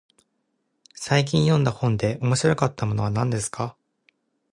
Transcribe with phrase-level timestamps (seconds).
[0.95, 3.77] 最近読んだ本で面白かったものは何ですか。